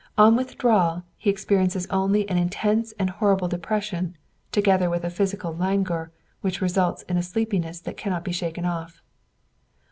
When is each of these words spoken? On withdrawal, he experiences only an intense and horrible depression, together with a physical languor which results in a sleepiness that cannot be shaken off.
On 0.17 0.35
withdrawal, 0.35 1.03
he 1.15 1.29
experiences 1.29 1.85
only 1.91 2.27
an 2.27 2.35
intense 2.35 2.91
and 2.97 3.07
horrible 3.11 3.47
depression, 3.47 4.17
together 4.51 4.89
with 4.89 5.03
a 5.03 5.11
physical 5.11 5.55
languor 5.55 6.11
which 6.41 6.59
results 6.59 7.03
in 7.03 7.17
a 7.17 7.21
sleepiness 7.21 7.79
that 7.81 7.97
cannot 7.97 8.23
be 8.23 8.31
shaken 8.31 8.65
off. 8.65 9.03